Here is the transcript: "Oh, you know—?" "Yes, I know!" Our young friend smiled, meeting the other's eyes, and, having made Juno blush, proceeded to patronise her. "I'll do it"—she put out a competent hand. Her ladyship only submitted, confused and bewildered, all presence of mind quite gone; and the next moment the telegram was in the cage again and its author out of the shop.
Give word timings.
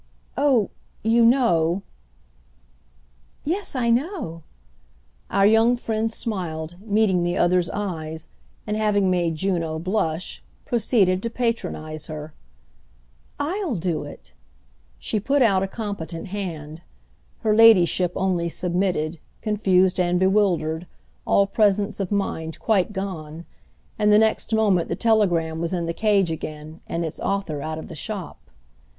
"Oh, 0.35 0.71
you 1.03 1.23
know—?" 1.23 1.83
"Yes, 3.45 3.75
I 3.75 3.91
know!" 3.91 4.41
Our 5.29 5.45
young 5.45 5.77
friend 5.77 6.11
smiled, 6.11 6.75
meeting 6.81 7.21
the 7.21 7.37
other's 7.37 7.69
eyes, 7.69 8.27
and, 8.65 8.75
having 8.75 9.11
made 9.11 9.35
Juno 9.35 9.77
blush, 9.77 10.41
proceeded 10.65 11.21
to 11.21 11.29
patronise 11.29 12.07
her. 12.07 12.33
"I'll 13.37 13.75
do 13.75 14.03
it"—she 14.03 15.19
put 15.19 15.43
out 15.43 15.61
a 15.61 15.67
competent 15.67 16.29
hand. 16.29 16.81
Her 17.41 17.55
ladyship 17.55 18.11
only 18.15 18.49
submitted, 18.49 19.19
confused 19.43 19.99
and 19.99 20.19
bewildered, 20.19 20.87
all 21.27 21.45
presence 21.45 21.99
of 21.99 22.11
mind 22.11 22.57
quite 22.57 22.91
gone; 22.91 23.45
and 23.99 24.11
the 24.11 24.17
next 24.17 24.51
moment 24.51 24.87
the 24.89 24.95
telegram 24.95 25.61
was 25.61 25.73
in 25.73 25.85
the 25.85 25.93
cage 25.93 26.31
again 26.31 26.81
and 26.87 27.05
its 27.05 27.19
author 27.19 27.61
out 27.61 27.77
of 27.77 27.87
the 27.87 27.93
shop. 27.93 28.49